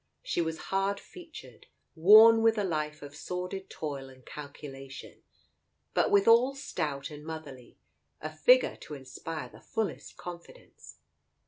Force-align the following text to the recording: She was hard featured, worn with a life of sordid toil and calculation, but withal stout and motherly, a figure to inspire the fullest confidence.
She 0.23 0.41
was 0.41 0.57
hard 0.73 0.99
featured, 0.99 1.67
worn 1.93 2.41
with 2.41 2.57
a 2.57 2.63
life 2.63 3.03
of 3.03 3.15
sordid 3.15 3.69
toil 3.69 4.09
and 4.09 4.25
calculation, 4.25 5.21
but 5.93 6.09
withal 6.09 6.55
stout 6.55 7.11
and 7.11 7.23
motherly, 7.23 7.77
a 8.19 8.35
figure 8.35 8.77
to 8.77 8.95
inspire 8.95 9.49
the 9.49 9.61
fullest 9.61 10.17
confidence. 10.17 10.97